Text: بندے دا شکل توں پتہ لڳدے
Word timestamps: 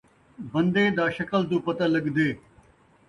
بندے 0.51 0.83
دا 0.97 1.05
شکل 1.17 1.41
توں 1.49 1.59
پتہ 1.65 1.85
لڳدے 1.93 2.29